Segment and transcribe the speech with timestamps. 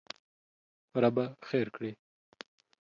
[1.01, 1.91] ربه خېر کړې!